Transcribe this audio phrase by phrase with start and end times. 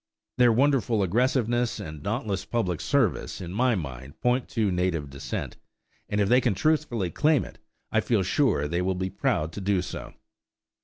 [0.39, 5.57] Their wonderful aggressiveness and dauntless public service in my mind point to native descent,
[6.09, 7.59] and if they can truthfully claim it
[7.91, 10.15] I feel sure that they will be proud to do so.